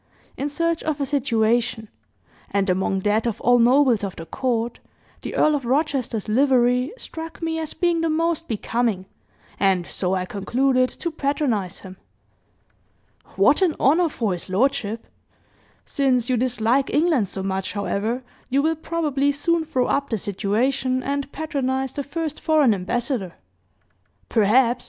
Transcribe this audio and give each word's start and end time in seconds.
in 0.35 0.49
search 0.49 0.81
of 0.81 0.99
a 0.99 1.05
situation; 1.05 1.87
and 2.49 2.71
among 2.71 3.01
that 3.01 3.27
of 3.27 3.39
all 3.41 3.59
nobles 3.59 4.03
of 4.03 4.15
the 4.15 4.25
court, 4.25 4.79
the 5.21 5.35
Earl 5.35 5.53
of 5.53 5.63
Rochester's 5.63 6.27
livery 6.27 6.91
struck 6.97 7.39
me 7.39 7.59
as 7.59 7.75
being 7.75 8.01
the 8.01 8.09
most 8.09 8.47
becoming, 8.47 9.05
and 9.59 9.85
so 9.85 10.15
I 10.15 10.25
concluded 10.25 10.89
to 10.89 11.11
patronize 11.11 11.81
him." 11.81 11.97
"What 13.35 13.61
an 13.61 13.75
honor 13.79 14.09
for 14.09 14.31
his 14.33 14.49
lordship! 14.49 15.05
Since 15.85 16.31
you 16.31 16.35
dislike 16.35 16.91
England 16.91 17.29
so 17.29 17.43
much, 17.43 17.73
however, 17.73 18.23
you 18.49 18.63
will 18.63 18.77
probably 18.77 19.31
soon 19.31 19.65
throw 19.65 19.85
up 19.85 20.09
the 20.09 20.17
situation 20.17 21.03
and, 21.03 21.31
patronize 21.31 21.93
the 21.93 22.01
first 22.01 22.39
foreign 22.41 22.73
ambassador" 22.73 23.35
"Perhaps! 24.29 24.79